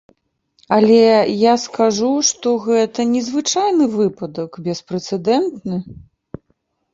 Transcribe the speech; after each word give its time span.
Але 0.75 1.01
я 1.01 1.51
скажу, 1.63 2.09
што 2.29 2.53
гэта 2.67 3.05
незвычайны 3.11 3.85
выпадак, 3.99 4.51
беспрэцэдэнтны! 4.71 5.77